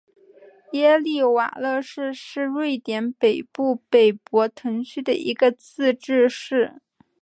[0.71, 6.81] 耶利瓦勒市是瑞典北部北博滕省的一个自治市。